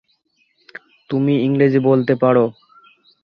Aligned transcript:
তুমি 1.09 1.33
ইংরাজি 1.45 1.79
বলতে 1.87 2.13
পার? 2.21 2.35